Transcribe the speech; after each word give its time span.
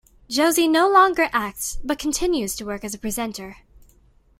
Josie 0.27 0.67
no 0.67 0.89
longer 0.89 1.29
acts 1.31 1.77
but 1.83 1.99
continues 1.99 2.55
to 2.55 2.65
work 2.65 2.83
as 2.83 2.95
a 2.95 2.97
presenter. 2.97 3.57